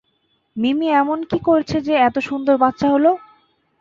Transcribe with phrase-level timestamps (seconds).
[0.55, 3.11] মিমি এমন কী করছে যে, এতো সুন্দর বাচ্চা হলো?